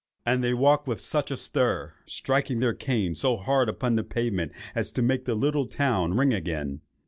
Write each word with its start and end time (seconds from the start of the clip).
And 0.25 0.43
they 0.43 0.55
walked 0.55 0.87
with 0.87 0.99
such 0.99 1.29
a 1.29 1.37
stir, 1.37 1.93
striking 2.07 2.59
their 2.59 2.73
canes 2.73 3.19
so 3.19 3.35
hard 3.35 3.69
upon 3.69 3.97
the 3.97 4.03
pavement, 4.03 4.51
as 4.73 4.91
to 4.93 5.03
make 5.03 5.25
the 5.25 5.35
little 5.35 5.67
town 5.67 6.15
ring 6.17 6.33
again. 6.33 6.81